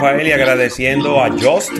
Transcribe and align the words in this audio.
Rafael, 0.00 0.26
y 0.26 0.32
agradeciendo 0.32 1.22
a 1.22 1.30
Just, 1.30 1.72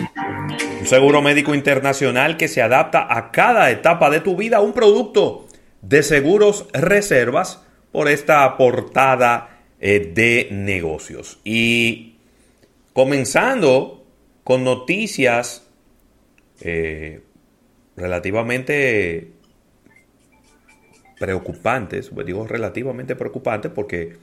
un 0.79 0.85
seguro 0.85 1.23
médico 1.23 1.55
internacional 1.55 2.37
que 2.37 2.47
se 2.47 2.61
adapta 2.61 3.07
a 3.09 3.31
cada 3.31 3.71
etapa 3.71 4.11
de 4.11 4.19
tu 4.19 4.35
vida, 4.35 4.61
un 4.61 4.73
producto 4.73 5.47
de 5.81 6.03
seguros 6.03 6.67
reservas 6.71 7.63
por 7.91 8.07
esta 8.07 8.57
portada 8.57 9.61
eh, 9.79 10.11
de 10.13 10.49
negocios. 10.51 11.39
Y 11.43 12.17
comenzando 12.93 14.05
con 14.43 14.63
noticias 14.63 15.67
eh, 16.61 17.21
relativamente 17.95 19.31
preocupantes, 21.19 22.11
digo 22.23 22.45
relativamente 22.45 23.15
preocupantes 23.15 23.71
porque 23.73 24.15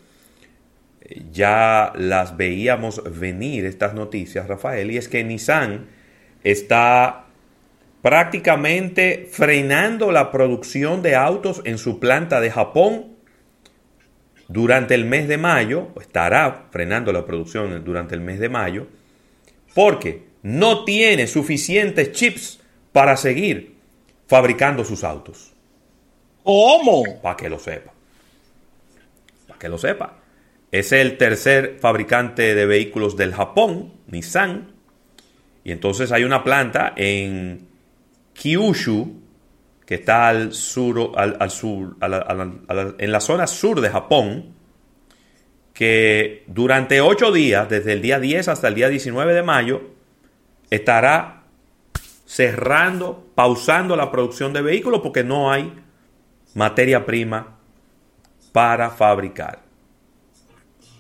ya 1.31 1.93
las 1.97 2.37
veíamos 2.37 3.03
venir 3.19 3.65
estas 3.65 3.95
noticias, 3.95 4.47
Rafael, 4.47 4.91
y 4.91 4.97
es 4.97 5.09
que 5.09 5.25
Nissan 5.25 5.87
está 6.45 7.27
prácticamente 8.03 9.29
frenando 9.31 10.13
la 10.13 10.31
producción 10.31 11.03
de 11.03 11.17
autos 11.17 11.63
en 11.65 11.79
su 11.79 11.99
planta 11.99 12.41
de 12.41 12.51
Japón 12.51 13.17
durante 14.49 14.95
el 14.95 15.05
mes 15.05 15.29
de 15.29 15.37
mayo, 15.37 15.89
estará 16.01 16.69
frenando 16.71 17.13
la 17.13 17.27
producción 17.27 17.85
durante 17.85 18.15
el 18.15 18.21
mes 18.21 18.39
de 18.39 18.49
mayo, 18.49 18.87
porque 19.75 20.27
no 20.43 20.85
tiene 20.85 21.27
suficientes 21.27 22.13
chips 22.13 22.61
para 22.93 23.17
seguir 23.17 23.77
fabricando 24.27 24.85
sus 24.85 25.05
autos. 25.05 25.53
¿Cómo? 26.43 27.03
Para 27.21 27.37
que 27.37 27.51
lo 27.51 27.59
sepa. 27.59 27.93
Para 29.47 29.59
que 29.59 29.69
lo 29.69 29.77
sepa. 29.77 30.17
Es 30.71 30.93
el 30.93 31.17
tercer 31.17 31.79
fabricante 31.81 32.55
de 32.55 32.67
vehículos 32.67 33.17
del 33.17 33.35
Japón, 33.35 33.95
Nissan. 34.07 34.73
Y 35.65 35.73
entonces 35.73 36.13
hay 36.13 36.25
una 36.25 36.45
planta 36.45 36.93
en 36.97 37.69
Kyushu, 38.35 39.21
que 39.87 39.95
está 39.95 40.29
al 40.29 40.53
sur, 40.53 41.13
al, 41.17 41.51
sur 41.51 41.97
en 42.01 43.13
la 43.13 43.21
zona 43.21 43.47
sur 43.47 43.81
de 43.81 43.89
Japón, 43.89 44.55
que 45.73 46.45
durante 46.47 47.01
ocho 47.01 47.33
días, 47.33 47.69
desde 47.69 47.95
el 47.95 48.03
día 48.03 48.19
10 48.19 48.49
hasta 48.49 48.69
el 48.69 48.75
día 48.75 48.89
19 48.89 49.33
de 49.33 49.43
mayo, 49.43 49.83
estará 50.71 51.45
cerrando, 52.27 53.31
pausando 53.35 53.97
la 53.97 54.11
producción 54.11 54.53
de 54.53 54.61
vehículos 54.61 55.01
porque 55.01 55.25
no 55.25 55.51
hay 55.51 55.73
materia 56.55 57.07
prima 57.07 57.57
para 58.53 58.91
fabricar. 58.91 59.68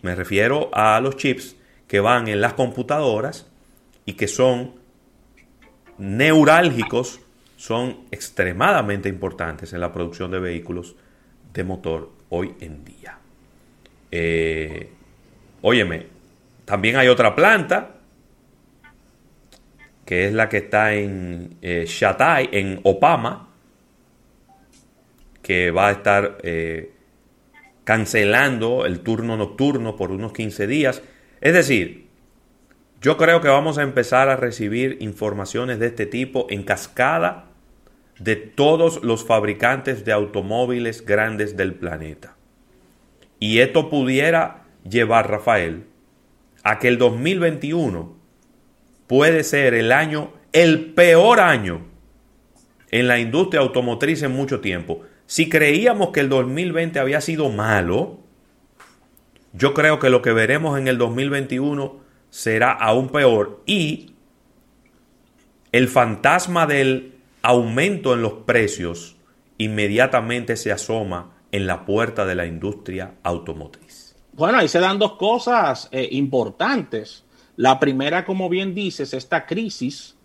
Me 0.09 0.14
refiero 0.14 0.70
a 0.73 0.98
los 1.03 1.19
chips 1.19 1.55
que 1.87 2.01
van 2.01 2.28
en 2.28 2.41
las 2.41 2.55
computadoras 2.55 3.47
y 4.06 4.14
que 4.14 4.27
son 4.27 4.73
neurálgicos, 5.98 7.20
son 7.59 8.06
extremadamente 8.11 9.11
importantes 9.11 9.75
en 9.75 9.81
la 9.81 9.92
producción 9.92 10.31
de 10.31 10.39
vehículos 10.39 10.97
de 11.53 11.62
motor 11.62 12.11
hoy 12.31 12.55
en 12.61 12.86
día. 12.86 13.19
Eh, 14.11 14.91
óyeme, 15.61 16.06
también 16.64 16.97
hay 16.97 17.09
otra 17.09 17.34
planta 17.34 17.97
que 20.06 20.27
es 20.27 20.33
la 20.33 20.48
que 20.48 20.56
está 20.56 20.95
en 20.95 21.59
eh, 21.61 21.84
Shatai, 21.86 22.48
en 22.51 22.81
Opama, 22.83 23.51
que 25.42 25.70
va 25.70 25.89
a 25.89 25.91
estar 25.91 26.39
eh, 26.42 26.95
cancelando 27.89 28.84
el 28.84 29.00
turno 29.00 29.39
nocturno 29.39 29.97
por 29.97 30.12
unos 30.12 30.34
15 30.34 30.67
días. 30.67 31.00
Es 31.41 31.55
decir, 31.55 32.08
yo 33.00 33.17
creo 33.17 33.41
que 33.41 33.48
vamos 33.48 33.78
a 33.78 33.83
empezar 33.83 34.28
a 34.28 34.36
recibir 34.36 34.98
informaciones 35.00 35.79
de 35.79 35.86
este 35.86 36.05
tipo 36.05 36.46
en 36.51 36.64
cascada 36.64 37.46
de 38.18 38.36
todos 38.36 39.02
los 39.02 39.24
fabricantes 39.24 40.05
de 40.05 40.13
automóviles 40.13 41.07
grandes 41.07 41.57
del 41.57 41.73
planeta. 41.77 42.36
Y 43.40 43.61
esto 43.61 43.89
pudiera 43.89 44.64
llevar, 44.86 45.30
Rafael, 45.30 45.84
a 46.64 46.79
que 46.80 46.89
el 46.89 46.98
2021 46.98 48.18
puede 49.07 49.42
ser 49.45 49.73
el 49.73 49.92
año, 49.92 50.34
el 50.52 50.92
peor 50.92 51.40
año 51.40 51.86
en 52.90 53.08
la 53.08 53.18
industria 53.18 53.63
automotriz 53.63 54.23
en 54.23 54.33
mucho 54.33 54.61
tiempo. 54.61 55.01
Si 55.28 55.50
creíamos 55.50 56.08
que 56.08 56.20
el 56.20 56.30
2020 56.30 56.98
había 56.98 57.20
sido 57.20 57.50
malo, 57.50 58.18
yo 59.52 59.74
creo 59.74 59.98
que 59.98 60.08
lo 60.08 60.22
que 60.22 60.33
veremos 60.33 60.78
en 60.78 60.89
el 60.89 60.96
2021 60.96 62.00
será 62.30 62.72
aún 62.72 63.11
peor 63.11 63.62
y 63.66 64.14
el 65.70 65.89
fantasma 65.89 66.66
del 66.66 67.16
aumento 67.42 68.14
en 68.14 68.22
los 68.22 68.33
precios 68.46 69.16
inmediatamente 69.58 70.56
se 70.56 70.72
asoma 70.72 71.34
en 71.52 71.66
la 71.66 71.84
puerta 71.84 72.24
de 72.24 72.34
la 72.34 72.46
industria 72.46 73.16
automotriz. 73.22 74.16
Bueno, 74.33 74.56
ahí 74.56 74.68
se 74.68 74.80
dan 74.80 74.98
dos 74.98 75.18
cosas 75.18 75.90
eh, 75.92 76.08
importantes. 76.12 77.27
La 77.56 77.78
primera, 77.78 78.24
como 78.24 78.48
bien 78.48 78.74
dices, 78.74 79.12
esta 79.12 79.45
crisis 79.45 80.16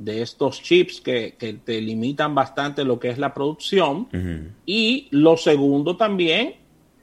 de 0.00 0.22
estos 0.22 0.62
chips 0.62 1.00
que, 1.02 1.36
te 1.62 1.80
limitan 1.80 2.34
bastante 2.34 2.84
lo 2.84 2.98
que 2.98 3.10
es 3.10 3.18
la 3.18 3.34
producción. 3.34 4.08
Y 4.64 5.08
lo 5.10 5.36
segundo 5.36 5.96
también, 5.96 6.54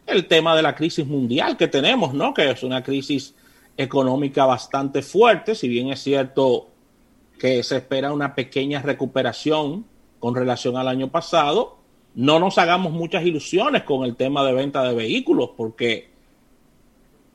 el 0.08 0.28
tema 0.28 0.56
de 0.56 0.64
la 0.64 0.74
crisis 0.74 1.06
mundial 1.06 1.58
que 1.58 1.68
tenemos, 1.68 2.14
¿no? 2.14 2.34
Que 2.34 2.50
es 2.50 2.64
una 2.64 2.84
crisis 2.84 3.36
económica 3.78 4.46
bastante 4.46 5.04
fuerte, 5.04 5.54
si 5.54 5.68
bien 5.68 5.90
es 5.90 6.02
cierto 6.02 6.70
que 7.40 7.62
se 7.62 7.78
espera 7.78 8.12
una 8.12 8.34
pequeña 8.34 8.82
recuperación 8.82 9.86
con 10.20 10.34
relación 10.34 10.76
al 10.76 10.88
año 10.88 11.10
pasado, 11.12 11.78
no 12.16 12.40
nos 12.40 12.58
hagamos 12.58 12.92
muchas 12.92 13.24
ilusiones 13.24 13.84
con 13.84 14.04
el 14.06 14.16
tema 14.16 14.44
de 14.44 14.54
venta 14.54 14.82
de 14.82 14.96
vehículos, 14.96 15.52
porque 15.56 16.10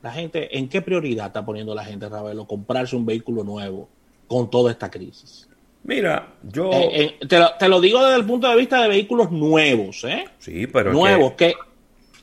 la 0.02 0.10
gente, 0.10 0.58
¿en 0.58 0.68
qué 0.68 0.82
prioridad 0.82 1.28
está 1.28 1.44
poniendo 1.44 1.72
la 1.72 1.84
gente, 1.84 2.08
Ravelo, 2.08 2.48
comprarse 2.48 2.96
un 2.96 3.06
vehículo 3.06 3.44
nuevo 3.44 3.88
con 4.26 4.50
toda 4.50 4.72
esta 4.72 4.90
crisis? 4.90 5.48
Mira, 5.84 6.34
yo... 6.42 6.70
Eh, 6.72 7.16
eh, 7.20 7.26
te, 7.58 7.68
lo, 7.68 7.80
digo 7.80 8.04
desde 8.04 8.18
el 8.18 8.24
punto 8.24 8.48
de 8.48 8.56
vista 8.56 8.82
de 8.82 8.88
vehículos 8.88 9.30
nuevos, 9.30 10.04
¿eh? 10.04 10.24
Sí, 10.38 10.66
pero... 10.66 10.92
Nuevos, 10.92 11.32
que, 11.32 11.54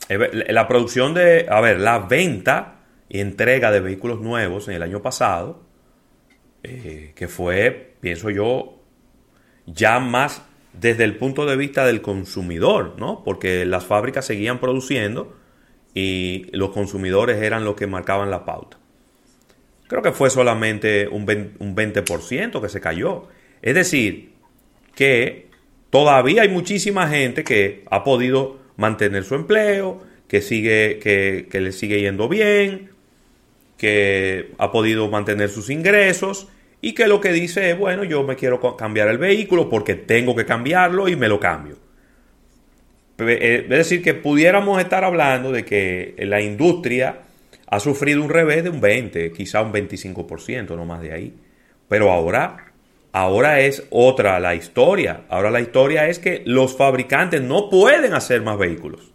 La 0.07 0.67
producción 0.67 1.13
de... 1.13 1.45
A 1.49 1.59
ver, 1.59 1.79
la 1.79 1.99
venta 1.99 2.79
y 3.09 3.19
entrega 3.19 3.71
de 3.71 3.81
vehículos 3.81 4.21
nuevos 4.21 4.67
en 4.67 4.75
el 4.75 4.83
año 4.83 5.01
pasado, 5.01 5.61
eh, 6.63 7.13
que 7.15 7.27
fue, 7.27 7.95
pienso 7.99 8.29
yo, 8.29 8.79
ya 9.65 9.99
más 9.99 10.43
desde 10.73 11.03
el 11.03 11.17
punto 11.17 11.45
de 11.45 11.57
vista 11.57 11.85
del 11.85 12.01
consumidor, 12.01 12.95
¿no? 12.97 13.23
Porque 13.23 13.65
las 13.65 13.85
fábricas 13.85 14.25
seguían 14.25 14.59
produciendo 14.59 15.35
y 15.93 16.45
los 16.51 16.69
consumidores 16.69 17.41
eran 17.41 17.65
los 17.65 17.75
que 17.75 17.87
marcaban 17.87 18.29
la 18.29 18.45
pauta. 18.45 18.77
Creo 19.87 20.03
que 20.03 20.11
fue 20.11 20.29
solamente 20.29 21.07
un 21.07 21.25
20%, 21.25 22.61
que 22.61 22.69
se 22.69 22.79
cayó. 22.79 23.27
Es 23.61 23.75
decir, 23.75 24.31
que 24.95 25.47
todavía 25.89 26.43
hay 26.43 26.49
muchísima 26.49 27.07
gente 27.07 27.43
que 27.43 27.83
ha 27.89 28.03
podido 28.03 28.59
mantener 28.77 29.23
su 29.23 29.35
empleo, 29.35 30.01
que, 30.27 30.41
sigue, 30.41 30.99
que, 30.99 31.59
le 31.59 31.71
sigue 31.71 32.01
yendo 32.01 32.29
bien, 32.29 32.91
que 33.77 34.51
ha 34.57 34.71
podido 34.71 35.09
mantener 35.09 35.49
sus 35.49 35.69
ingresos 35.69 36.47
y 36.81 36.93
que 36.93 37.07
lo 37.07 37.19
que 37.19 37.33
dice 37.33 37.71
es, 37.71 37.77
bueno, 37.77 38.03
yo 38.03 38.23
me 38.23 38.35
quiero 38.35 38.77
cambiar 38.77 39.09
el 39.09 39.17
vehículo 39.17 39.69
porque 39.69 39.95
tengo 39.95 40.35
que 40.35 40.45
cambiarlo 40.45 41.09
y 41.09 41.15
me 41.15 41.27
lo 41.27 41.39
cambio. 41.39 41.77
Eh, 43.17 43.63
es 43.63 43.69
decir, 43.69 44.01
que 44.01 44.13
pudiéramos 44.13 44.79
estar 44.79 45.03
hablando 45.03 45.51
de 45.51 45.65
que 45.65 46.15
la 46.19 46.41
industria 46.41 47.19
ha 47.67 47.79
sufrido 47.79 48.23
un 48.23 48.29
revés 48.29 48.63
de 48.63 48.69
un 48.69 48.79
20, 48.79 49.31
quizá 49.33 49.61
un 49.61 49.73
25%, 49.73 50.75
no 50.75 50.85
más 50.85 51.01
de 51.01 51.11
ahí. 51.11 51.33
Pero 51.87 52.11
ahora 52.11 52.68
Ahora 53.19 53.59
es 53.59 53.85
otra 53.89 54.39
la 54.39 54.55
historia. 54.55 55.25
Ahora 55.27 55.51
la 55.51 55.59
historia 55.59 56.07
es 56.07 56.19
que 56.19 56.41
los 56.45 56.77
fabricantes 56.77 57.41
no 57.41 57.69
pueden 57.69 58.13
hacer 58.13 58.41
más 58.41 58.57
vehículos. 58.57 59.11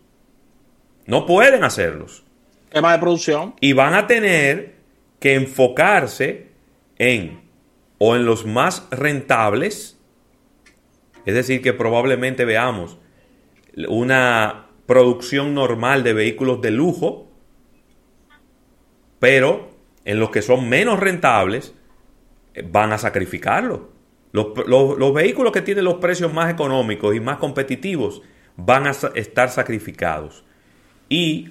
No 1.06 1.24
pueden 1.24 1.64
hacerlos. 1.64 2.22
Tema 2.70 2.92
de 2.92 2.98
producción. 2.98 3.54
Y 3.60 3.72
van 3.72 3.94
a 3.94 4.06
tener 4.06 4.74
que 5.20 5.32
enfocarse 5.32 6.48
en 6.98 7.40
o 7.96 8.14
en 8.14 8.26
los 8.26 8.44
más 8.44 8.86
rentables. 8.90 9.98
Es 11.24 11.34
decir, 11.34 11.62
que 11.62 11.72
probablemente 11.72 12.44
veamos 12.44 12.98
una 13.88 14.66
producción 14.84 15.54
normal 15.54 16.02
de 16.02 16.12
vehículos 16.12 16.60
de 16.60 16.72
lujo. 16.72 17.32
Pero 19.18 19.70
en 20.04 20.20
los 20.20 20.28
que 20.28 20.42
son 20.42 20.68
menos 20.68 21.00
rentables 21.00 21.72
van 22.70 22.92
a 22.92 22.98
sacrificarlo. 22.98 23.93
Los, 24.34 25.14
vehículos 25.14 25.52
que 25.52 25.62
tienen 25.62 25.84
los 25.84 25.94
precios 25.94 26.34
más 26.34 26.52
económicos 26.52 27.14
y 27.14 27.20
más 27.20 27.38
competitivos 27.38 28.20
van 28.56 28.88
a 28.88 28.90
estar 28.90 29.48
sacrificados. 29.48 30.42
Y, 31.08 31.50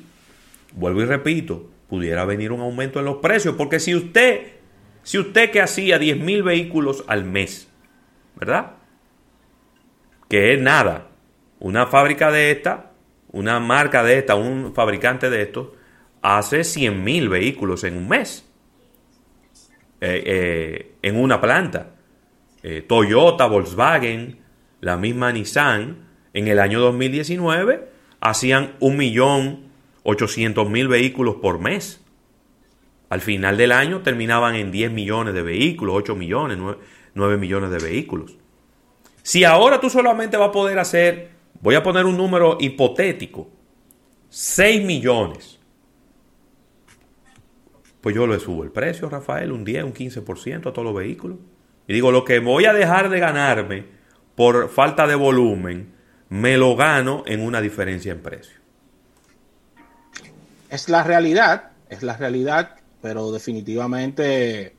vuelvo 0.74 1.02
y 1.02 1.06
repito, 1.06 1.70
pudiera 1.88 2.26
venir 2.26 2.52
un 2.52 2.60
aumento 2.60 3.00
en 3.00 3.06
los 3.06 3.18
precios, 3.18 3.56
porque 3.56 3.80
si 3.80 3.96
usted 3.96 4.60
Si 5.02 5.18
usted 5.18 5.52
que 5.52 5.62
hacía 5.62 5.98
10.000 5.98 6.44
vehículos 6.44 7.04
al 7.08 7.26
mes, 7.26 7.70
¿verdad? 8.36 8.74
Que 10.30 10.54
es 10.54 10.62
nada. 10.62 11.08
Una 11.60 11.88
fábrica 11.88 12.32
de 12.32 12.52
esta, 12.52 12.92
una 13.32 13.60
marca 13.60 14.02
de 14.04 14.18
esta, 14.18 14.36
un 14.36 14.74
fabricante 14.74 15.30
de 15.30 15.42
estos, 15.42 15.70
hace 16.22 16.62
100.000 16.62 17.30
vehículos 17.30 17.84
en 17.84 17.98
un 17.98 18.08
mes. 18.10 18.50
Eh, 20.00 20.24
eh, 20.26 20.96
en 21.02 21.18
una 21.18 21.40
planta. 21.40 21.94
Eh, 22.64 22.82
Toyota, 22.82 23.46
Volkswagen, 23.48 24.40
la 24.80 24.98
misma 24.98 25.32
Nissan, 25.32 26.08
en 26.34 26.48
el 26.48 26.60
año 26.60 26.80
2019 26.80 27.92
hacían 28.22 28.80
1.800.000 28.80 30.88
vehículos 30.88 31.36
por 31.36 31.60
mes. 31.60 32.02
Al 33.10 33.22
final 33.22 33.58
del 33.58 33.74
año 33.74 34.02
terminaban 34.02 34.56
en 34.56 34.72
10 34.72 34.92
millones 34.92 35.34
de 35.34 35.42
vehículos, 35.44 35.96
8 35.98 36.16
millones, 36.16 36.58
9, 37.14 37.38
millones 37.38 37.70
de 37.70 37.80
vehículos. 37.80 38.38
Si 39.22 39.44
ahora 39.44 39.80
tú 39.80 39.90
solamente 39.90 40.38
vas 40.38 40.50
a 40.50 40.52
poder 40.52 40.80
hacer, 40.80 41.30
voy 41.62 41.76
a 41.76 41.84
poner 41.84 42.06
un 42.06 42.18
número 42.18 42.58
hipotético, 42.60 43.50
6 44.30 44.84
millones, 44.84 45.60
pues 48.02 48.16
yo 48.16 48.26
le 48.26 48.40
subo 48.40 48.64
el 48.64 48.72
precio, 48.72 49.08
Rafael, 49.10 49.52
un 49.52 49.64
10, 49.64 49.84
un 49.84 49.94
15% 49.94 50.68
a 50.68 50.74
todos 50.74 50.84
los 50.84 50.96
vehículos. 50.96 51.38
Y 51.88 51.94
digo, 51.94 52.12
lo 52.12 52.26
que 52.26 52.40
voy 52.40 52.66
a 52.66 52.74
dejar 52.74 53.10
de 53.10 53.20
ganarme 53.20 53.86
por 54.36 54.70
falta 54.70 55.08
de 55.08 55.16
volumen, 55.16 55.94
me 56.30 56.58
lo 56.58 56.76
gano 56.76 57.24
en 57.26 57.42
una 57.42 57.62
diferencia 57.62 58.12
en 58.12 58.22
precio. 58.22 58.60
Es 60.70 60.90
la 60.90 61.04
realidad, 61.04 61.72
es 61.90 62.02
la 62.04 62.18
realidad 62.18 62.78
pero 63.04 63.34
definitivamente 63.34 64.78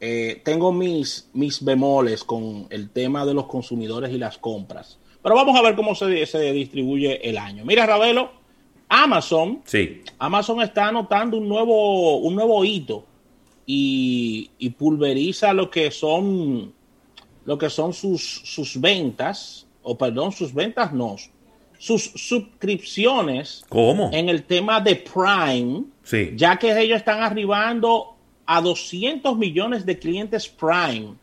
eh, 0.00 0.42
tengo 0.44 0.72
mis, 0.72 1.30
mis 1.34 1.64
bemoles 1.64 2.24
con 2.24 2.66
el 2.68 2.90
tema 2.90 3.24
de 3.24 3.32
los 3.32 3.46
consumidores 3.46 4.10
y 4.10 4.18
las 4.18 4.38
compras. 4.38 4.98
Pero 5.22 5.36
vamos 5.36 5.56
a 5.56 5.62
ver 5.62 5.76
cómo 5.76 5.94
se, 5.94 6.26
se 6.26 6.52
distribuye 6.52 7.30
el 7.30 7.38
año. 7.38 7.64
Mira, 7.64 7.86
Ravelo, 7.86 8.32
Amazon, 8.88 9.62
sí. 9.66 10.02
Amazon 10.18 10.62
está 10.62 10.88
anotando 10.88 11.36
un 11.36 11.48
nuevo, 11.48 12.16
un 12.16 12.34
nuevo 12.34 12.64
hito 12.64 13.06
y, 13.66 14.50
y, 14.58 14.70
pulveriza 14.70 15.52
lo 15.54 15.70
que 15.70 15.90
son 15.90 16.72
lo 17.44 17.58
que 17.58 17.70
son 17.70 17.92
sus, 17.92 18.22
sus 18.22 18.80
ventas, 18.80 19.66
o 19.82 19.96
perdón, 19.96 20.32
sus 20.32 20.52
ventas 20.52 20.92
no, 20.92 21.16
sus 21.78 22.02
suscripciones 22.02 23.64
¿Cómo? 23.68 24.10
en 24.12 24.28
el 24.28 24.44
tema 24.44 24.80
de 24.80 24.96
Prime 24.96 25.84
ya 26.34 26.56
que 26.56 26.78
ellos 26.78 26.98
están 26.98 27.20
arribando 27.20 28.16
a 28.46 28.60
200 28.60 29.36
millones 29.36 29.86
de 29.86 29.98
clientes 29.98 30.48
Prime 30.48 31.14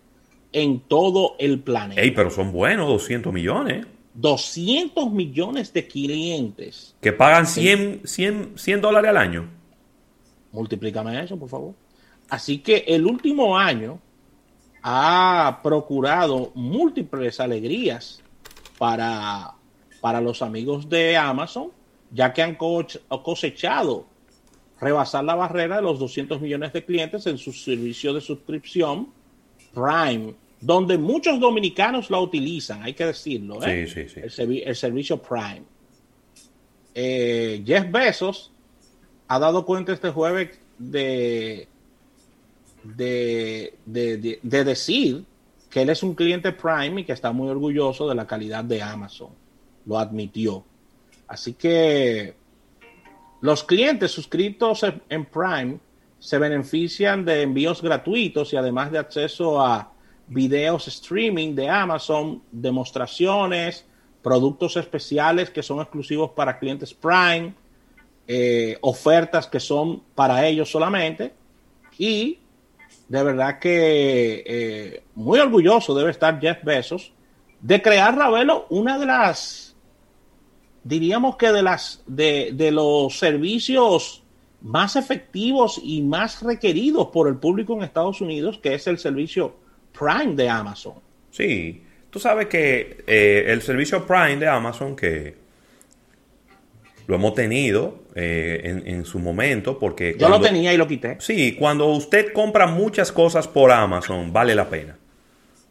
en 0.51 0.79
todo 0.79 1.35
el 1.39 1.59
planeta. 1.59 2.01
Ey, 2.01 2.11
pero 2.11 2.29
son 2.29 2.51
buenos 2.51 2.87
200 2.87 3.31
millones. 3.31 3.85
200 4.13 5.11
millones 5.11 5.71
de 5.71 5.87
clientes. 5.87 6.95
Que 6.99 7.13
pagan 7.13 7.47
100, 7.47 8.01
100, 8.03 8.53
100 8.55 8.81
dólares 8.81 9.09
al 9.09 9.17
año. 9.17 9.49
Multiplícame 10.51 11.23
eso, 11.23 11.37
por 11.37 11.49
favor. 11.49 11.73
Así 12.31 12.59
que 12.59 12.85
el 12.87 13.05
último 13.05 13.57
año 13.57 13.99
ha 14.81 15.59
procurado 15.61 16.53
múltiples 16.55 17.41
alegrías 17.41 18.23
para, 18.77 19.53
para 19.99 20.21
los 20.21 20.41
amigos 20.41 20.87
de 20.87 21.17
Amazon, 21.17 21.71
ya 22.09 22.31
que 22.31 22.41
han 22.41 22.55
cosechado 22.55 24.05
rebasar 24.79 25.25
la 25.25 25.35
barrera 25.35 25.75
de 25.75 25.81
los 25.81 25.99
200 25.99 26.39
millones 26.39 26.71
de 26.71 26.85
clientes 26.85 27.27
en 27.27 27.37
su 27.37 27.51
servicio 27.51 28.13
de 28.13 28.21
suscripción 28.21 29.09
Prime, 29.73 30.33
donde 30.61 30.97
muchos 30.97 31.37
dominicanos 31.37 32.09
la 32.09 32.21
utilizan, 32.21 32.81
hay 32.81 32.93
que 32.93 33.07
decirlo, 33.07 33.61
¿eh? 33.61 33.87
sí, 33.87 34.07
sí, 34.07 34.21
sí. 34.29 34.61
El, 34.65 34.75
servicio 34.77 35.21
Prime. 35.21 35.63
Eh, 36.95 37.61
Jeff 37.65 37.91
Bezos 37.91 38.53
ha 39.27 39.37
dado 39.37 39.65
cuenta 39.65 39.91
este 39.91 40.11
jueves 40.11 40.57
de, 40.77 41.67
de, 42.83 43.77
de, 43.85 44.39
de 44.41 44.63
decir 44.63 45.25
que 45.69 45.81
él 45.81 45.89
es 45.89 46.03
un 46.03 46.15
cliente 46.15 46.51
Prime 46.51 47.01
y 47.01 47.03
que 47.05 47.13
está 47.13 47.31
muy 47.31 47.49
orgulloso 47.49 48.07
de 48.07 48.15
la 48.15 48.27
calidad 48.27 48.63
de 48.63 48.81
Amazon. 48.81 49.29
Lo 49.85 49.97
admitió. 49.97 50.63
Así 51.27 51.53
que 51.53 52.35
los 53.41 53.63
clientes 53.63 54.11
suscritos 54.11 54.85
en 55.09 55.25
Prime 55.25 55.79
se 56.19 56.37
benefician 56.37 57.25
de 57.25 57.41
envíos 57.41 57.81
gratuitos 57.81 58.53
y 58.53 58.57
además 58.57 58.91
de 58.91 58.99
acceso 58.99 59.59
a 59.59 59.91
videos 60.27 60.87
streaming 60.87 61.55
de 61.55 61.67
Amazon, 61.67 62.43
demostraciones, 62.51 63.85
productos 64.21 64.77
especiales 64.77 65.49
que 65.49 65.63
son 65.63 65.79
exclusivos 65.79 66.31
para 66.31 66.59
clientes 66.59 66.93
Prime, 66.93 67.53
eh, 68.27 68.77
ofertas 68.81 69.47
que 69.47 69.59
son 69.59 70.03
para 70.13 70.45
ellos 70.45 70.69
solamente 70.69 71.33
y 71.97 72.37
de 73.11 73.23
verdad 73.23 73.59
que 73.59 74.41
eh, 74.47 75.03
muy 75.15 75.37
orgulloso 75.37 75.93
debe 75.93 76.11
estar 76.11 76.39
Jeff 76.39 76.63
Bezos 76.63 77.11
de 77.59 77.81
crear, 77.81 78.15
Ravelo, 78.15 78.67
una 78.69 78.97
de 78.97 79.05
las 79.05 79.75
diríamos 80.85 81.35
que 81.35 81.51
de 81.51 81.61
las 81.61 82.01
de, 82.07 82.51
de, 82.53 82.71
los 82.71 83.19
servicios 83.19 84.23
más 84.61 84.95
efectivos 84.95 85.77
y 85.83 86.01
más 86.01 86.41
requeridos 86.41 87.07
por 87.07 87.27
el 87.27 87.35
público 87.35 87.73
en 87.73 87.83
Estados 87.83 88.21
Unidos, 88.21 88.59
que 88.63 88.75
es 88.75 88.87
el 88.87 88.97
servicio 88.97 89.57
Prime 89.91 90.35
de 90.35 90.47
Amazon. 90.47 90.93
Sí, 91.31 91.83
tú 92.09 92.17
sabes 92.17 92.47
que 92.47 93.03
eh, 93.05 93.43
el 93.47 93.61
servicio 93.61 94.07
Prime 94.07 94.37
de 94.37 94.47
Amazon, 94.47 94.95
que 94.95 95.35
lo 97.07 97.15
hemos 97.15 97.33
tenido 97.33 98.03
eh, 98.15 98.61
en, 98.63 98.87
en, 98.87 99.05
su 99.05 99.19
momento, 99.19 99.79
porque... 99.79 100.15
Yo 100.17 100.29
lo 100.29 100.39
tenía 100.39 100.73
y 100.73 100.77
lo 100.77 100.87
quité. 100.87 101.17
Sí, 101.19 101.55
cuando 101.57 101.87
usted 101.87 102.33
compra 102.33 102.67
muchas 102.67 103.11
cosas 103.11 103.47
por 103.47 103.71
Amazon, 103.71 104.31
vale 104.33 104.55
la 104.55 104.69
pena. 104.69 104.97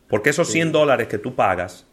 Porque 0.08 0.30
esos 0.30 0.48
100 0.48 0.72
dólares 0.72 1.06
que 1.06 1.18
tú 1.18 1.34
pagas 1.34 1.86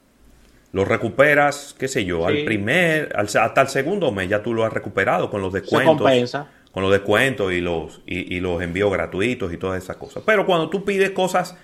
lo 0.71 0.85
recuperas, 0.85 1.75
qué 1.77 1.87
sé 1.87 2.03
yo, 2.03 2.27
al 2.27 2.43
primer, 2.43 3.13
hasta 3.15 3.61
el 3.61 3.67
segundo 3.67 4.11
mes 4.11 4.29
ya 4.29 4.43
tú 4.43 4.53
lo 4.53 4.65
has 4.65 4.73
recuperado 4.73 5.29
con 5.29 5.41
los 5.41 5.53
descuentos. 5.53 6.47
Con 6.71 6.83
los 6.83 6.91
descuentos 6.91 7.53
y 7.53 7.61
los, 7.61 8.03
y, 8.05 8.39
los 8.39 8.61
envíos 8.61 8.91
gratuitos 8.91 9.51
y 9.51 9.57
todas 9.57 9.81
esas 9.81 9.95
cosas. 9.95 10.21
Pero 10.23 10.45
cuando 10.45 10.69
tú 10.69 10.85
pides 10.85 11.09
cosas 11.09 11.57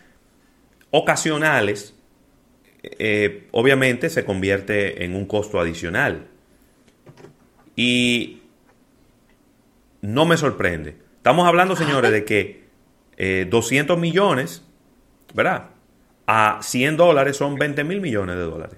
ocasionales, 0.90 1.96
eh, 2.82 3.48
obviamente 3.52 4.10
se 4.10 4.26
convierte 4.26 5.04
en 5.04 5.16
un 5.16 5.26
costo 5.26 5.60
adicional. 5.60 6.30
Y 7.76 8.42
no 10.02 10.26
me 10.26 10.38
sorprende. 10.38 10.98
Estamos 11.18 11.48
hablando, 11.48 11.76
señores, 11.76 12.12
de 12.12 12.26
que 12.26 12.64
200 13.50 13.98
eh, 13.98 14.00
millones, 14.00 14.64
¿verdad? 15.34 15.70
A 16.28 16.60
100 16.62 16.98
dólares 16.98 17.38
son 17.38 17.56
20 17.56 17.84
mil 17.84 18.02
millones 18.02 18.36
de 18.36 18.42
dólares. 18.44 18.78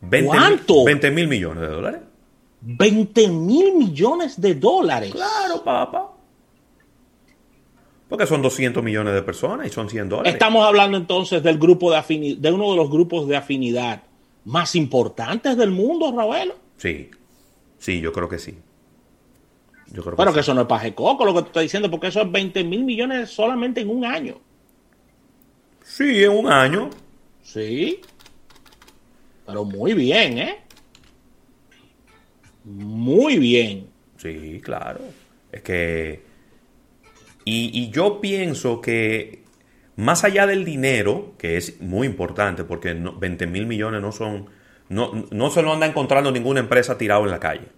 20 0.00 0.28
¿Cuánto? 0.28 0.84
20 0.84 1.10
mil 1.10 1.28
millones 1.28 1.62
de 1.62 1.68
dólares. 1.68 2.00
20 2.60 3.28
mil 3.28 3.74
millones 3.74 4.40
de 4.40 4.54
dólares. 4.54 5.12
Claro, 5.12 5.62
papá. 5.62 6.12
Porque 8.08 8.26
son 8.26 8.40
200 8.42 8.82
millones 8.82 9.14
de 9.14 9.22
personas 9.22 9.66
y 9.66 9.70
son 9.70 9.88
100 9.90 10.08
dólares. 10.08 10.32
Estamos 10.32 10.64
hablando 10.64 10.96
entonces 10.96 11.42
del 11.42 11.58
grupo 11.58 11.92
de 11.92 12.36
de 12.38 12.52
uno 12.52 12.70
de 12.70 12.76
los 12.76 12.90
grupos 12.90 13.28
de 13.28 13.36
afinidad 13.36 14.02
más 14.44 14.74
importantes 14.74 15.56
del 15.56 15.70
mundo, 15.70 16.12
Raúl. 16.16 16.54
Sí, 16.78 17.10
sí, 17.78 18.00
yo 18.00 18.12
creo 18.12 18.28
que 18.28 18.38
sí. 18.38 18.56
Yo 19.92 20.02
creo 20.02 20.16
Pero 20.16 20.32
que, 20.32 20.40
eso 20.40 20.54
no 20.54 20.62
es 20.62 20.66
paje 20.66 20.94
coco 20.94 21.24
lo 21.24 21.34
que 21.34 21.40
tú 21.42 21.46
estás 21.48 21.62
diciendo, 21.62 21.90
porque 21.90 22.08
eso 22.08 22.22
es 22.22 22.30
20 22.32 22.64
mil 22.64 22.84
millones 22.84 23.30
solamente 23.30 23.80
en 23.80 23.90
un 23.90 24.04
año. 24.04 24.38
Sí, 25.82 26.24
en 26.24 26.30
un 26.32 26.50
año. 26.50 26.90
Sí. 27.42 28.00
Pero 29.46 29.64
muy 29.64 29.94
bien, 29.94 30.38
¿eh? 30.38 30.58
Muy 32.64 33.38
bien. 33.38 33.88
Sí, 34.18 34.60
claro. 34.62 35.00
Es 35.50 35.62
que... 35.62 36.22
Y, 37.46 37.88
yo 37.90 38.20
pienso 38.20 38.82
que 38.82 39.42
más 39.96 40.22
allá 40.22 40.46
del 40.46 40.66
dinero, 40.66 41.32
que 41.38 41.56
es 41.56 41.80
muy 41.80 42.06
importante, 42.06 42.64
porque 42.64 42.92
20 42.92 43.46
mil 43.46 43.66
millones 43.66 44.02
no 44.02 44.12
son... 44.12 44.46
No, 44.88 45.26
no 45.30 45.50
se 45.50 45.62
lo 45.62 45.72
anda 45.72 45.86
encontrando 45.86 46.30
ninguna 46.30 46.60
empresa 46.60 46.98
tirado 46.98 47.24
en 47.24 47.30
la 47.30 47.40
calle. 47.40 47.68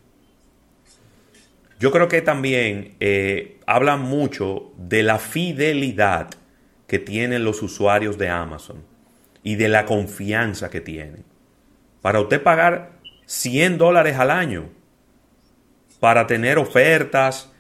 Yo 1.79 1.91
creo 1.91 2.09
que 2.09 2.23
también 2.23 2.95
eh, 3.01 3.59
habla 3.67 3.97
mucho 3.97 4.73
de 4.77 5.03
la 5.03 5.19
fidelidad 5.19 6.29
que 6.87 6.99
tienen 6.99 7.45
los 7.45 7.63
usuarios 7.63 8.19
de 8.19 8.29
Amazon 8.29 8.85
y 9.43 9.55
de 9.55 9.69
la 9.69 9.87
confianza 9.87 10.69
que 10.69 10.81
tienen 10.81 11.25
para 12.03 12.21
usted 12.21 12.43
pagar 12.43 12.99
100 13.27 13.79
dólares 13.79 14.17
al 14.19 14.31
año 14.31 14.69
para 16.01 16.27
tener 16.27 16.59
ofertas 16.59 17.51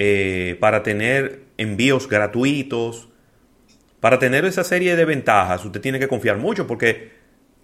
eh, 0.00 0.56
para 0.60 0.84
tener 0.84 1.42
envíos 1.56 2.08
gratuitos, 2.08 3.08
para 3.98 4.20
tener 4.20 4.44
esa 4.44 4.62
serie 4.62 4.94
de 4.94 5.04
ventajas, 5.04 5.64
usted 5.64 5.80
tiene 5.80 5.98
que 5.98 6.08
confiar 6.08 6.36
mucho 6.36 6.66
porque... 6.66 7.17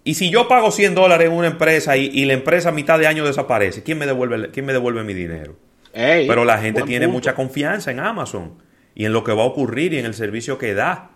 Y 0.07 0.13
si 0.13 0.29
yo 0.29 0.47
pago 0.47 0.71
100 0.71 0.93
dólares 0.93 1.27
en 1.27 1.33
una 1.33 1.47
empresa 1.47 1.97
y, 1.97 2.23
la 2.25 2.33
empresa 2.33 2.69
a 2.69 2.71
mitad 2.71 2.99
de 2.99 3.07
año 3.07 3.25
desaparece, 3.25 3.81
¿quién 3.81 3.97
me 3.97 4.05
devuelve, 4.05 4.51
quién 4.51 4.65
me 4.65 4.71
devuelve 4.71 5.03
mi 5.03 5.15
dinero? 5.15 5.57
Pero 5.93 6.45
la 6.45 6.59
gente 6.59 6.83
tiene 6.83 7.07
mucha 7.07 7.33
confianza 7.33 7.89
en 7.89 7.99
Amazon 7.99 8.53
y 8.93 9.05
en 9.05 9.13
lo 9.13 9.23
que 9.23 9.33
va 9.33 9.41
a 9.41 9.45
ocurrir 9.45 9.93
y 9.93 9.97
en 9.97 10.05
el 10.05 10.13
servicio 10.13 10.59
que 10.59 10.75
da. 10.75 11.09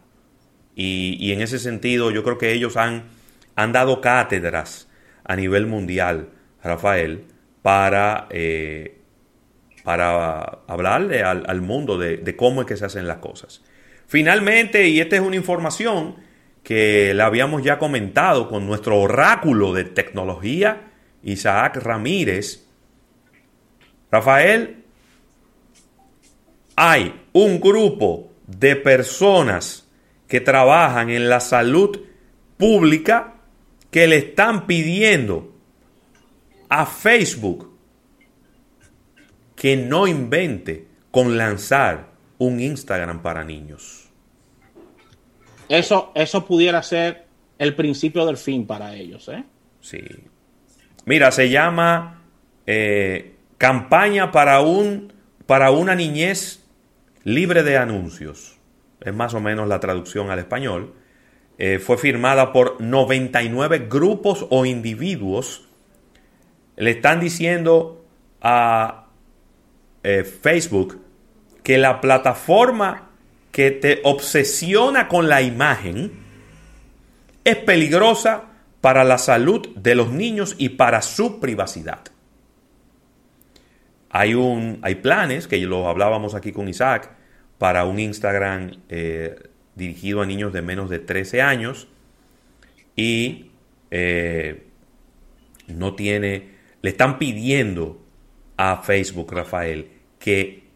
Y, 0.76 1.32
en 1.32 1.42
ese 1.42 1.60
sentido 1.60 2.10
yo 2.10 2.24
creo 2.24 2.40
que 2.40 2.52
ellos 2.52 2.78
han, 2.78 3.04
han 3.56 3.72
dado 3.74 4.02
cátedras 4.02 4.90
a 5.24 5.36
nivel 5.36 5.68
mundial, 5.68 6.30
Rafael, 6.64 7.26
para, 7.62 8.28
eh, 8.32 8.98
para 9.84 10.62
hablarle 10.68 11.22
al, 11.22 11.62
mundo 11.62 12.00
de, 12.00 12.36
cómo 12.36 12.62
es 12.62 12.68
que 12.68 12.76
se 12.76 12.86
hacen 12.86 13.08
las 13.08 13.18
cosas. 13.18 13.62
Finalmente, 14.08 14.88
y 14.88 15.00
esta 15.00 15.18
es 15.18 15.22
una 15.22 15.36
información 15.36 16.16
que 16.64 17.14
la 17.14 17.26
habíamos 17.26 17.64
ya 17.64 17.80
comentado 17.80 18.48
con 18.48 18.68
nuestro 18.68 19.00
oráculo 19.00 19.74
de 19.74 19.86
tecnología, 19.86 20.92
Isaac 21.24 21.78
Ramírez, 21.78 22.66
Rafael, 24.12 24.84
hay 26.76 27.26
un 27.34 27.60
grupo 27.60 28.32
de 28.48 28.76
personas 28.76 29.88
que 30.28 30.42
trabajan 30.42 31.10
en 31.10 31.30
la 31.30 31.40
salud 31.40 32.00
pública 32.58 33.36
que 33.92 34.08
le 34.08 34.18
están 34.18 34.68
pidiendo 34.68 35.54
a 36.70 36.86
Facebook 36.86 37.70
que 39.56 39.76
no 39.76 40.08
invente 40.08 40.88
con 41.12 41.38
lanzar 41.38 42.12
un 42.38 42.60
Instagram 42.60 43.22
para 43.22 43.44
niños. 43.44 44.09
Eso, 45.70 46.12
eso 46.16 46.46
pudiera 46.46 46.84
ser 46.84 47.26
el 47.58 47.76
principio 47.76 48.26
del 48.26 48.38
fin 48.38 48.66
para 48.66 48.96
ellos, 48.96 49.30
¿eh? 49.30 49.44
Sí. 49.82 50.02
Mira, 51.06 51.32
se 51.32 51.50
llama 51.50 52.24
eh, 52.66 53.36
campaña 53.58 54.32
para 54.32 54.62
un 54.62 55.14
para 55.46 55.72
una 55.72 55.96
niñez 55.96 56.64
libre 57.24 57.64
de 57.64 57.78
anuncios 57.78 58.60
es 59.02 59.14
más 59.14 59.34
o 59.34 59.40
menos 59.40 59.68
la 59.68 59.80
traducción 59.80 60.30
al 60.30 60.40
español, 60.40 60.94
eh, 61.58 61.80
fue 61.80 61.98
firmada 61.98 62.52
por 62.54 62.82
99 62.82 63.88
grupos 63.90 64.46
o 64.50 64.66
individuos. 64.66 65.68
Le 66.76 66.92
están 66.92 67.20
diciendo 67.20 68.06
a 68.42 69.08
eh, 70.04 70.24
Facebook 70.24 71.02
que 71.64 71.78
la 71.78 72.02
plataforma 72.02 73.09
que 73.52 73.72
te 73.72 74.02
obsesiona 74.04 75.08
con 75.08 75.28
la 75.28 75.42
imagen 75.42 76.12
es 77.44 77.56
peligrosa 77.58 78.46
para 78.82 79.04
la 79.04 79.18
salud 79.18 79.68
de 79.76 79.96
los 79.96 80.12
niños 80.12 80.56
y 80.58 80.70
para 80.70 81.02
su 81.02 81.40
privacidad. 81.40 82.02
Hay, 84.10 84.34
un, 84.34 84.80
hay 84.82 84.96
planes, 84.96 85.48
que 85.48 85.58
lo 85.60 85.88
hablábamos 85.88 86.36
aquí 86.36 86.52
con 86.52 86.68
Isaac, 86.68 87.12
para 87.58 87.86
un 87.86 88.00
Instagram 88.00 88.72
eh, 88.90 89.36
dirigido 89.76 90.22
a 90.22 90.26
niños 90.26 90.54
de 90.54 90.62
menos 90.62 90.90
de 90.90 91.00
13 91.00 91.42
años 91.42 91.88
y 92.96 93.52
eh, 93.92 94.66
no 95.68 95.96
tiene, 95.96 96.50
le 96.82 96.90
están 96.90 97.20
pidiendo 97.20 98.02
a 98.58 98.78
Facebook, 98.78 99.32
Rafael, 99.32 99.90
que 100.20 100.69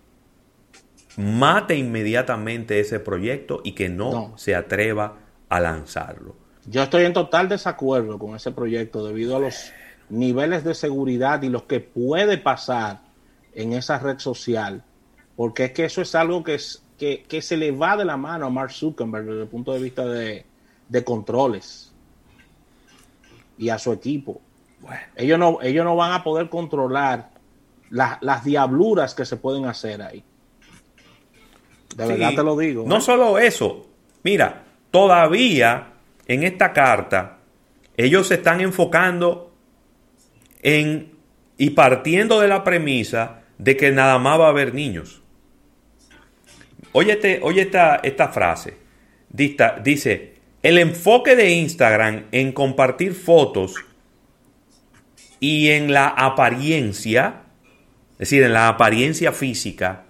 mate 1.17 1.75
inmediatamente 1.75 2.79
ese 2.79 2.99
proyecto 2.99 3.61
y 3.63 3.73
que 3.73 3.89
no, 3.89 4.33
se 4.37 4.55
atreva 4.55 5.17
a 5.49 5.59
lanzarlo. 5.59 6.35
Yo 6.65 6.83
estoy 6.83 7.05
en 7.05 7.13
total 7.13 7.49
desacuerdo 7.49 8.17
con 8.17 8.35
ese 8.35 8.51
proyecto 8.51 9.05
debido 9.05 9.35
a 9.35 9.39
los 9.39 9.71
niveles 10.09 10.63
de 10.63 10.73
seguridad 10.73 11.41
y 11.43 11.49
lo 11.49 11.67
que 11.67 11.79
puede 11.79 12.37
pasar 12.37 13.01
en 13.53 13.73
esa 13.73 13.99
red 13.99 14.19
social 14.19 14.83
porque 15.35 15.65
es 15.65 15.71
que 15.71 15.85
eso 15.85 16.01
es 16.01 16.13
algo 16.15 16.43
que, 16.43 16.55
es, 16.55 16.83
que, 16.97 17.41
se 17.41 17.57
le 17.57 17.71
va 17.71 17.97
de 17.97 18.05
la 18.05 18.17
mano 18.17 18.45
a 18.45 18.49
Mark 18.49 18.71
Zuckerberg 18.71 19.25
desde 19.25 19.41
el 19.41 19.47
punto 19.47 19.73
de 19.73 19.79
vista 19.79 20.05
de, 20.05 20.45
controles 21.03 21.91
y 23.57 23.69
a 23.69 23.79
su 23.79 23.91
equipo. 23.91 24.41
Ellos, 25.15 25.39
no, 25.39 25.59
ellos 25.61 25.83
no 25.85 25.95
van 25.95 26.11
a 26.11 26.23
poder 26.23 26.49
controlar 26.49 27.31
las 27.89 28.43
diabluras 28.43 29.15
que 29.15 29.25
se 29.25 29.37
pueden 29.37 29.65
hacer 29.65 30.01
ahí. 30.01 30.23
De 31.95 32.05
verdad 32.05 32.33
te 32.35 32.43
lo 32.43 32.57
digo. 32.57 32.85
No 32.87 32.97
¿eh? 32.97 33.01
solo 33.01 33.37
eso, 33.37 33.87
mira, 34.23 34.63
todavía 34.91 35.93
en 36.27 36.43
esta 36.43 36.73
carta 36.73 37.39
ellos 37.97 38.27
se 38.27 38.35
están 38.35 38.61
enfocando 38.61 39.53
en 40.61 41.11
y 41.57 41.71
partiendo 41.71 42.39
de 42.39 42.47
la 42.47 42.63
premisa 42.63 43.41
de 43.57 43.77
que 43.77 43.91
nada 43.91 44.17
más 44.17 44.39
va 44.39 44.47
a 44.47 44.49
haber 44.49 44.73
niños. 44.73 45.21
Oye, 46.91 47.19
esta, 47.61 47.95
esta 47.97 48.27
frase. 48.29 48.77
dice, 49.29 50.33
el 50.61 50.77
enfoque 50.77 51.35
de 51.35 51.51
Instagram 51.51 52.25
en 52.31 52.51
compartir 52.51 53.13
fotos 53.13 53.75
y 55.39 55.69
en 55.69 55.91
la 55.91 56.07
apariencia, 56.07 57.41
es 58.13 58.19
decir, 58.19 58.43
en 58.43 58.53
la 58.53 58.67
apariencia 58.67 59.31
física, 59.31 60.05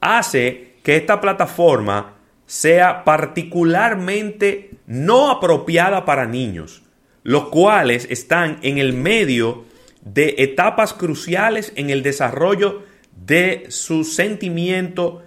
hace 0.00 0.69
que 0.82 0.96
esta 0.96 1.20
plataforma 1.20 2.14
sea 2.46 3.04
particularmente 3.04 4.70
no 4.86 5.30
apropiada 5.30 6.04
para 6.04 6.26
niños, 6.26 6.82
los 7.22 7.48
cuales 7.48 8.06
están 8.10 8.58
en 8.62 8.78
el 8.78 8.92
medio 8.92 9.64
de 10.02 10.34
etapas 10.38 10.94
cruciales 10.94 11.72
en 11.76 11.90
el 11.90 12.02
desarrollo 12.02 12.82
de 13.24 13.66
su 13.68 14.04
sentimiento 14.04 15.22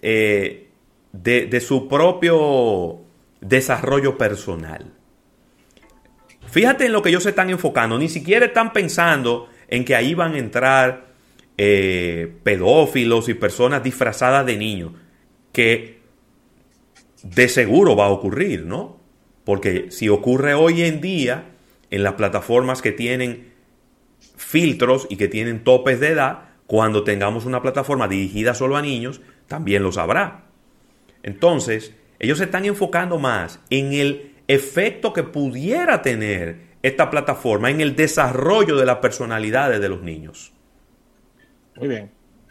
eh, 0.00 0.68
de, 1.12 1.60
su 1.60 1.88
propio 1.88 3.00
desarrollo 3.40 4.18
personal. 4.18 4.92
Fíjate 6.50 6.86
en 6.86 6.92
lo 6.92 7.02
que 7.02 7.10
ellos 7.10 7.22
se 7.22 7.30
están 7.30 7.50
enfocando, 7.50 7.98
ni 7.98 8.08
siquiera 8.08 8.46
están 8.46 8.72
pensando 8.72 9.48
en 9.68 9.84
que 9.84 9.96
ahí 9.96 10.14
van 10.14 10.34
a 10.34 10.38
entrar 10.38 11.03
eh, 11.56 12.32
pedófilos 12.42 13.28
y 13.28 13.34
personas 13.34 13.82
disfrazadas 13.82 14.44
de 14.46 14.56
niños, 14.56 14.92
que 15.52 16.00
de 17.22 17.48
seguro 17.48 17.96
va 17.96 18.06
a 18.06 18.10
ocurrir, 18.10 18.64
¿no? 18.64 19.00
Porque 19.44 19.90
si 19.90 20.08
ocurre 20.08 20.54
hoy 20.54 20.82
en 20.82 21.00
día 21.00 21.50
en 21.90 22.02
las 22.02 22.14
plataformas 22.14 22.82
que 22.82 22.92
tienen 22.92 23.52
filtros 24.36 25.06
y 25.10 25.16
que 25.16 25.28
tienen 25.28 25.64
topes 25.64 26.00
de 26.00 26.08
edad, 26.08 26.48
cuando 26.66 27.04
tengamos 27.04 27.44
una 27.44 27.62
plataforma 27.62 28.08
dirigida 28.08 28.54
solo 28.54 28.76
a 28.76 28.82
niños, 28.82 29.20
también 29.46 29.82
lo 29.82 29.92
sabrá. 29.92 30.46
Entonces, 31.22 31.94
ellos 32.18 32.38
se 32.38 32.44
están 32.44 32.64
enfocando 32.64 33.18
más 33.18 33.60
en 33.70 33.92
el 33.92 34.32
efecto 34.48 35.12
que 35.12 35.22
pudiera 35.22 36.02
tener 36.02 36.74
esta 36.82 37.10
plataforma 37.10 37.70
en 37.70 37.80
el 37.80 37.96
desarrollo 37.96 38.76
de 38.76 38.86
las 38.86 38.98
personalidades 38.98 39.80
de 39.80 39.88
los 39.88 40.02
niños. 40.02 40.53
Muy 41.76 41.88
bien. 41.88 42.10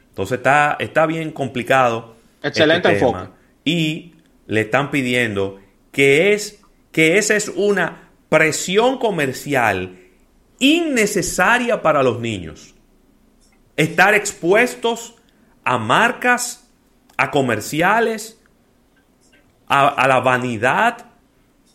Entonces 0.09 0.37
está, 0.37 0.77
está 0.79 1.05
bien 1.05 1.31
complicado. 1.31 2.15
Excelente 2.41 2.91
este 2.91 3.05
enfoque. 3.05 3.29
Y 3.65 4.15
le 4.47 4.61
están 4.61 4.91
pidiendo 4.91 5.59
que, 5.91 6.33
es, 6.33 6.61
que 6.91 7.17
esa 7.17 7.35
es 7.35 7.49
una 7.49 8.09
presión 8.29 8.97
comercial 8.97 9.97
innecesaria 10.59 11.81
para 11.81 12.03
los 12.03 12.19
niños. 12.19 12.75
Estar 13.75 14.13
expuestos 14.13 15.15
a 15.63 15.77
marcas 15.77 16.63
a 17.17 17.31
comerciales, 17.31 18.39
a, 19.67 20.07
la 20.07 20.19
vanidad, 20.19 21.05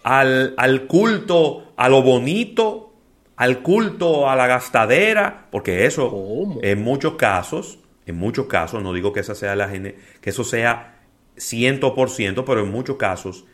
al, 0.02 0.86
culto 0.86 1.72
a 1.76 1.88
lo 1.88 2.02
bonito, 2.02 2.87
al 3.38 3.62
culto 3.62 4.28
a 4.28 4.34
la 4.34 4.48
gastadera, 4.48 5.46
porque 5.52 5.86
eso 5.86 6.58
en 6.60 6.82
muchos 6.82 7.14
casos, 7.14 7.78
en 8.04 8.16
muchos 8.16 8.46
casos, 8.46 8.82
no 8.82 8.92
digo 8.92 9.12
que 9.12 9.20
esa 9.20 9.36
sea 9.36 9.54
la 9.54 9.70
que 9.70 9.94
eso 10.30 10.42
sea 10.42 10.98
100%, 11.36 12.42
pero 12.44 12.60
en 12.62 12.70
muchos 12.72 12.96
casos 12.96 13.44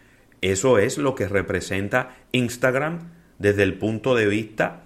eso 0.40 0.78
es 0.78 0.96
lo 0.96 1.14
que 1.14 1.28
representa 1.28 2.16
Instagram 2.32 3.10
desde 3.38 3.62
el 3.62 3.74
punto 3.74 4.14
de 4.14 4.26
vista 4.26 4.84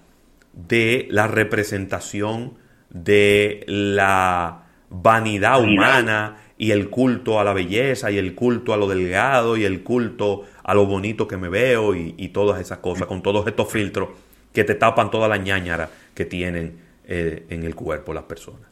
de 0.51 1.07
la 1.09 1.27
representación 1.27 2.55
de 2.89 3.63
la 3.67 4.65
vanidad 4.89 5.61
humana 5.61 6.39
y 6.57 6.71
el 6.71 6.89
culto 6.89 7.39
a 7.39 7.45
la 7.45 7.53
belleza 7.53 8.11
y 8.11 8.17
el 8.17 8.35
culto 8.35 8.73
a 8.73 8.77
lo 8.77 8.89
delgado 8.89 9.55
y 9.55 9.63
el 9.63 9.81
culto 9.81 10.43
a 10.61 10.73
lo 10.73 10.85
bonito 10.85 11.25
que 11.25 11.37
me 11.37 11.47
veo 11.47 11.95
y, 11.95 12.27
todas 12.33 12.59
esas 12.59 12.79
cosas, 12.79 13.07
con 13.07 13.21
todos 13.21 13.47
estos 13.47 13.71
filtros 13.71 14.09
que 14.53 14.63
te 14.63 14.75
tapan 14.75 15.11
toda 15.11 15.27
la 15.27 15.37
ñañara 15.37 15.89
que 16.13 16.25
tienen 16.25 16.79
eh, 17.05 17.45
en 17.49 17.63
el 17.63 17.75
cuerpo 17.75 18.13
las 18.13 18.23
personas. 18.23 18.69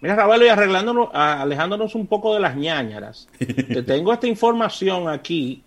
Mira, 0.00 0.16
Ravelo, 0.16 0.44
y 0.44 0.48
arreglándonos, 0.48 1.08
alejándonos 1.14 1.94
un 1.94 2.06
poco 2.06 2.34
de 2.34 2.40
las 2.40 2.56
ñañaras, 2.56 3.26
te 3.38 3.82
tengo 3.82 4.12
esta 4.12 4.26
información 4.26 5.08
aquí 5.08 5.62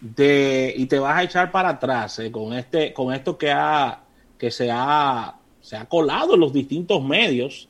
de, 0.00 0.74
y 0.76 0.86
te 0.86 0.98
vas 0.98 1.16
a 1.16 1.22
echar 1.22 1.52
para 1.52 1.70
atrás 1.70 2.18
eh, 2.18 2.32
con, 2.32 2.52
este, 2.54 2.92
con 2.92 3.14
esto 3.14 3.38
que, 3.38 3.52
ha, 3.52 4.00
que 4.36 4.50
se, 4.50 4.68
ha, 4.72 5.36
se 5.60 5.76
ha 5.76 5.84
colado 5.84 6.34
en 6.34 6.40
los 6.40 6.52
distintos 6.52 7.02
medios, 7.04 7.68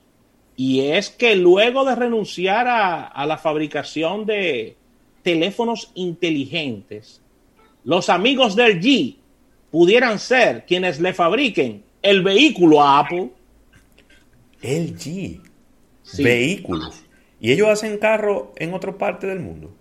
y 0.57 0.80
es 0.80 1.11
que 1.11 1.37
luego 1.37 1.85
de 1.85 1.95
renunciar 1.95 2.66
a, 2.66 3.07
a 3.07 3.26
la 3.26 3.37
fabricación 3.37 4.25
de 4.25 4.76
teléfonos 5.23 5.92
inteligentes, 5.95 7.21
los 7.85 8.09
amigos 8.09 8.57
del 8.57 8.80
G 8.80 9.17
pudieran 9.70 10.18
ser 10.18 10.64
quienes 10.66 11.00
le 11.00 11.12
fabriquen 11.12 11.84
el 12.02 12.22
vehículo 12.22 12.82
a 12.82 13.00
Apple. 13.00 13.30
El 14.62 14.96
G. 14.96 15.40
Vehículos. 16.18 17.04
¿Y 17.40 17.52
ellos 17.52 17.68
hacen 17.68 17.98
carro 17.98 18.52
en 18.56 18.75
otra 18.75 18.96
parte 18.96 19.26
del 19.26 19.40
mundo? 19.40 19.72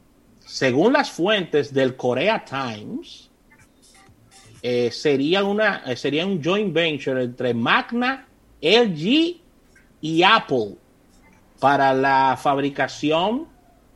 Según 0.46 0.94
las 0.94 1.12
fuentes 1.12 1.74
del 1.74 1.96
Korea 1.96 2.44
Times, 2.46 3.29
eh, 4.62 4.91
sería, 4.91 5.44
una, 5.44 5.84
eh, 5.86 5.96
sería 5.96 6.25
un 6.25 6.44
joint 6.44 6.74
venture 6.74 7.24
entre 7.24 7.53
Magna, 7.53 8.27
LG 8.62 9.38
y 10.01 10.24
Apple 10.24 10.75
para 11.60 11.94
la 11.94 12.38
fabricación 12.41 13.48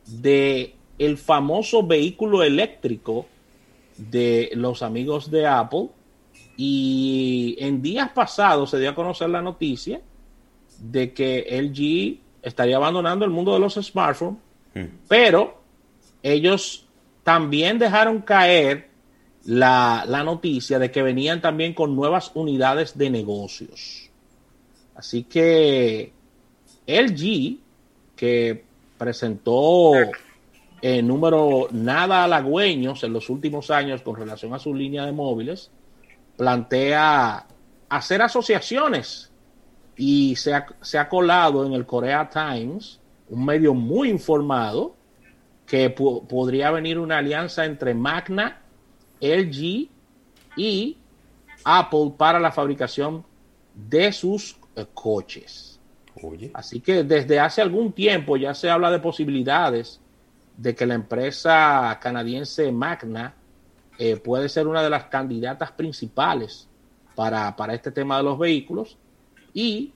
de 0.06 0.74
el 0.98 1.18
famoso 1.18 1.86
vehículo 1.86 2.42
eléctrico 2.42 3.26
de 4.10 4.50
los 4.54 4.82
amigos 4.82 5.30
de 5.30 5.46
Apple. 5.46 5.88
Y 6.56 7.56
en 7.58 7.80
días 7.82 8.10
pasados 8.10 8.70
se 8.70 8.78
dio 8.78 8.90
a 8.90 8.94
conocer 8.94 9.30
la 9.30 9.42
noticia 9.42 10.00
de 10.78 11.12
que 11.12 11.46
LG 11.50 12.46
estaría 12.46 12.76
abandonando 12.76 13.24
el 13.24 13.30
mundo 13.30 13.54
de 13.54 13.60
los 13.60 13.74
smartphones, 13.74 14.38
hmm. 14.74 14.84
pero 15.08 15.60
ellos 16.22 16.86
también 17.22 17.78
dejaron 17.78 18.20
caer 18.20 18.88
la, 19.44 20.04
la, 20.06 20.22
noticia 20.22 20.78
de 20.78 20.90
que 20.90 21.02
venían 21.02 21.40
también 21.40 21.74
con 21.74 21.96
nuevas 21.96 22.30
unidades 22.34 22.96
de 22.96 23.10
negocios. 23.10 24.10
Así 24.94 25.24
que 25.24 26.12
LG, 26.86 27.58
que 28.14 28.64
presentó 28.98 29.92
en 30.82 31.06
número 31.06 31.68
nada 31.70 32.24
halagüeños 32.24 33.04
en 33.04 33.12
los 33.12 33.30
últimos 33.30 33.70
años 33.70 34.02
con 34.02 34.16
relación 34.16 34.52
a 34.52 34.58
su 34.58 34.74
línea 34.74 35.06
de 35.06 35.12
móviles, 35.12 35.70
plantea 36.36 37.46
hacer 37.88 38.20
asociaciones 38.20 39.30
y 39.96 40.34
se 40.34 40.54
ha, 40.54 40.66
se 40.80 40.98
ha 40.98 41.08
colado 41.08 41.64
en 41.64 41.72
el 41.72 41.86
Korea 41.86 42.28
Times, 42.28 43.00
un 43.28 43.44
medio 43.44 43.74
muy 43.74 44.10
informado, 44.10 44.96
que 45.66 45.88
podría 45.88 46.70
venir 46.70 46.98
una 46.98 47.18
alianza 47.18 47.64
entre 47.64 47.94
Magna, 47.94 48.60
LG 49.20 49.88
y 50.56 50.98
Apple 51.64 52.12
para 52.18 52.40
la 52.40 52.50
fabricación 52.50 53.24
de 53.74 54.12
sus 54.12 54.56
eh, 54.74 54.84
coches. 54.92 55.80
Así 56.52 56.80
que 56.80 57.04
desde 57.04 57.40
hace 57.40 57.62
algún 57.62 57.92
tiempo 57.92 58.36
ya 58.36 58.52
se 58.52 58.68
habla 58.68 58.90
de 58.90 58.98
posibilidades 58.98 60.01
de 60.56 60.74
que 60.74 60.86
la 60.86 60.94
empresa 60.94 61.98
canadiense 62.00 62.70
Magna 62.70 63.34
eh, 63.98 64.16
puede 64.16 64.48
ser 64.48 64.66
una 64.66 64.82
de 64.82 64.90
las 64.90 65.04
candidatas 65.04 65.72
principales 65.72 66.68
para, 67.14 67.54
para 67.56 67.74
este 67.74 67.90
tema 67.90 68.16
de 68.16 68.22
los 68.22 68.38
vehículos 68.38 68.96
y 69.54 69.92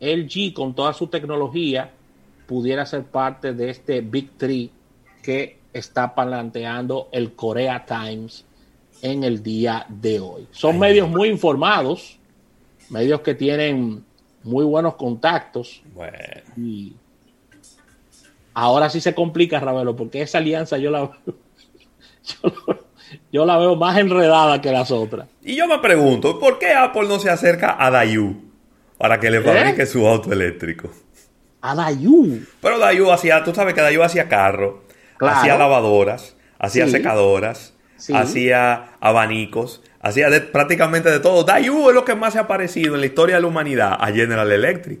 LG 0.00 0.52
con 0.54 0.74
toda 0.74 0.92
su 0.92 1.06
tecnología 1.06 1.90
pudiera 2.46 2.84
ser 2.86 3.04
parte 3.04 3.52
de 3.52 3.70
este 3.70 4.00
Big 4.00 4.32
Three 4.36 4.70
que 5.22 5.58
está 5.72 6.14
planteando 6.14 7.08
el 7.12 7.34
Korea 7.34 7.84
Times 7.84 8.44
en 9.02 9.24
el 9.24 9.42
día 9.42 9.86
de 9.88 10.20
hoy. 10.20 10.46
Son 10.50 10.78
medios 10.78 11.08
muy 11.08 11.28
informados, 11.28 12.18
medios 12.90 13.20
que 13.20 13.34
tienen 13.34 14.04
muy 14.42 14.64
buenos 14.64 14.94
contactos. 14.94 15.82
Y 16.56 16.94
ahora 18.54 18.88
sí 18.88 19.00
se 19.00 19.14
complica, 19.14 19.60
Ravelo, 19.60 19.94
porque 19.94 20.22
esa 20.22 20.38
alianza 20.38 20.78
yo 20.78 20.90
la, 20.90 21.10
yo, 23.32 23.44
la 23.44 23.58
veo 23.58 23.76
más 23.76 23.98
enredada 23.98 24.60
que 24.60 24.72
las 24.72 24.90
otras. 24.90 25.28
Y 25.42 25.56
yo 25.56 25.66
me 25.66 25.78
pregunto, 25.78 26.38
¿por 26.38 26.58
qué 26.58 26.72
Apple 26.72 27.08
no 27.08 27.18
se 27.18 27.30
acerca 27.30 27.76
a 27.78 27.90
Dayu? 27.90 28.54
para 28.98 29.20
que 29.20 29.30
le 29.30 29.38
¿Eh? 29.38 29.42
fabrique 29.42 29.86
su 29.86 30.06
auto 30.06 30.32
eléctrico. 30.32 30.90
A 31.60 31.74
Dayu. 31.74 32.40
Pero 32.60 32.78
Dayu 32.78 33.10
hacía, 33.10 33.42
tú 33.44 33.54
sabes 33.54 33.74
que 33.74 33.80
Dayu 33.80 34.02
hacía 34.02 34.28
carro, 34.28 34.84
hacía 35.20 35.56
lavadoras, 35.56 36.36
hacía 36.58 36.88
secadoras, 36.88 37.74
hacía 38.14 38.96
abanicos, 39.00 39.82
hacía 40.00 40.28
prácticamente 40.52 41.10
de 41.10 41.20
todo. 41.20 41.44
Dayu 41.44 41.88
es 41.88 41.94
lo 41.94 42.04
que 42.04 42.14
más 42.14 42.34
se 42.34 42.38
ha 42.38 42.46
parecido 42.46 42.94
en 42.94 43.00
la 43.00 43.06
historia 43.06 43.36
de 43.36 43.42
la 43.42 43.48
humanidad 43.48 43.96
a 43.98 44.06
General 44.12 44.50
Electric. 44.50 45.00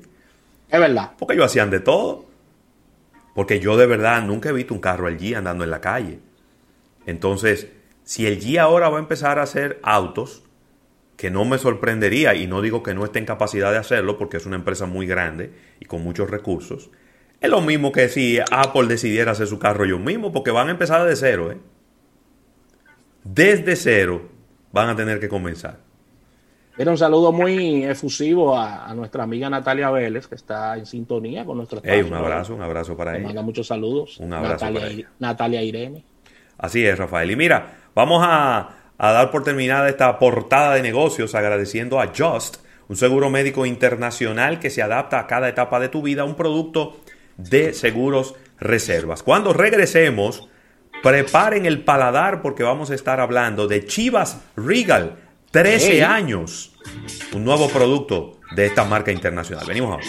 Es 0.68 0.80
verdad. 0.80 1.12
Porque 1.18 1.34
ellos 1.34 1.46
hacían 1.46 1.70
de 1.70 1.80
todo. 1.80 2.26
Porque 3.34 3.60
yo 3.60 3.76
de 3.76 3.86
verdad 3.86 4.22
nunca 4.22 4.48
he 4.48 4.52
visto 4.52 4.74
un 4.74 4.80
carro 4.80 5.06
allí 5.06 5.34
andando 5.34 5.64
en 5.64 5.70
la 5.70 5.80
calle. 5.80 6.20
Entonces, 7.06 7.68
si 8.04 8.26
el 8.26 8.40
G 8.40 8.58
ahora 8.58 8.88
va 8.88 8.98
a 8.98 9.00
empezar 9.00 9.38
a 9.38 9.42
hacer 9.42 9.80
autos, 9.82 10.44
que 11.16 11.30
no 11.30 11.44
me 11.44 11.58
sorprendería, 11.58 12.34
y 12.34 12.46
no 12.46 12.62
digo 12.62 12.82
que 12.82 12.94
no 12.94 13.04
esté 13.04 13.18
en 13.18 13.26
capacidad 13.26 13.70
de 13.72 13.78
hacerlo, 13.78 14.18
porque 14.18 14.36
es 14.36 14.46
una 14.46 14.56
empresa 14.56 14.86
muy 14.86 15.06
grande 15.06 15.52
y 15.80 15.84
con 15.84 16.02
muchos 16.02 16.30
recursos, 16.30 16.90
es 17.40 17.50
lo 17.50 17.60
mismo 17.60 17.92
que 17.92 18.08
si 18.08 18.38
Apple 18.50 18.86
decidiera 18.86 19.32
hacer 19.32 19.46
su 19.46 19.58
carro 19.58 19.84
yo 19.84 19.98
mismo, 19.98 20.32
porque 20.32 20.50
van 20.50 20.68
a 20.68 20.72
empezar 20.72 21.04
de 21.04 21.14
cero, 21.14 21.52
¿eh? 21.52 21.58
Desde 23.22 23.76
cero 23.76 24.28
van 24.72 24.88
a 24.88 24.96
tener 24.96 25.20
que 25.20 25.28
comenzar. 25.28 25.78
Era 26.76 26.90
un 26.90 26.98
saludo 26.98 27.30
muy 27.30 27.84
efusivo 27.84 28.58
a, 28.58 28.92
nuestra 28.94 29.22
amiga 29.22 29.48
Natalia 29.48 29.90
Vélez, 29.90 30.26
que 30.26 30.34
está 30.34 30.76
en 30.76 30.86
sintonía 30.86 31.44
con 31.44 31.56
nuestro 31.56 31.80
hey, 31.84 32.02
Un 32.02 32.14
abrazo, 32.14 32.54
un 32.54 32.62
abrazo 32.62 32.96
para 32.96 33.16
ella. 33.16 33.26
Manda 33.26 33.42
muchos 33.42 33.68
saludos. 33.68 34.18
Un 34.18 34.32
abrazo 34.32 34.64
Natalia, 34.64 34.80
para 34.80 34.92
ella. 34.92 35.10
Natalia 35.20 35.62
Irene. 35.62 36.04
Así 36.58 36.84
es, 36.84 36.98
Rafael. 36.98 37.30
Y 37.30 37.36
mira, 37.36 37.76
vamos 37.94 38.24
a, 38.26 38.70
a 38.98 39.12
dar 39.12 39.30
por 39.30 39.44
terminada 39.44 39.88
esta 39.88 40.18
portada 40.18 40.74
de 40.74 40.82
negocios 40.82 41.34
agradeciendo 41.36 42.00
a 42.00 42.08
Just, 42.08 42.56
un 42.88 42.96
seguro 42.96 43.30
médico 43.30 43.66
internacional 43.66 44.58
que 44.58 44.70
se 44.70 44.82
adapta 44.82 45.20
a 45.20 45.26
cada 45.28 45.48
etapa 45.48 45.78
de 45.78 45.88
tu 45.88 46.02
vida, 46.02 46.24
un 46.24 46.34
producto 46.34 46.96
de 47.36 47.72
seguros 47.72 48.34
reservas. 48.58 49.22
Cuando 49.22 49.52
regresemos, 49.52 50.48
preparen 51.02 51.66
el 51.66 51.84
paladar 51.84 52.42
porque 52.42 52.62
vamos 52.62 52.90
a 52.90 52.94
estar 52.94 53.20
hablando 53.20 53.68
de 53.68 53.84
Chivas 53.86 54.40
Regal, 54.56 55.16
13 55.54 56.02
años, 56.02 56.72
un 57.32 57.44
nuevo 57.44 57.68
producto 57.68 58.40
de 58.56 58.66
esta 58.66 58.82
marca 58.82 59.12
internacional. 59.12 59.64
Venimos 59.64 59.92
ahora. 59.92 60.04